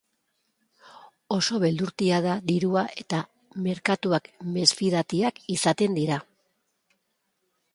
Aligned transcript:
Oso 1.35 1.59
beldurtia 1.63 2.21
da 2.27 2.37
dirua 2.51 2.83
eta 3.03 3.19
merkatuak 3.67 4.31
mesfidatiak 4.57 5.41
izaten 5.57 5.99
dira. 6.01 6.19